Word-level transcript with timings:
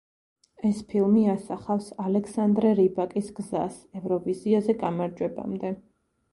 ეს 0.69 0.79
ფილმი 0.93 1.25
ასახავს 1.33 1.91
ალექსანდრე 2.05 2.73
რიბაკის 2.81 3.31
გზას 3.41 3.79
ევროვიზიაზე 4.03 4.79
გამარჯვებამდე. 4.85 5.75